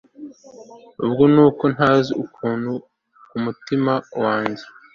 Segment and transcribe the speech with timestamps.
[1.05, 2.71] ubwo nuko utazi ukuntu
[3.29, 3.93] kumutima
[4.23, 4.63] wanjye